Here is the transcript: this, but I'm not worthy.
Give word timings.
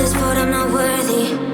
this, 0.00 0.14
but 0.14 0.36
I'm 0.38 0.50
not 0.50 0.70
worthy. 0.72 1.49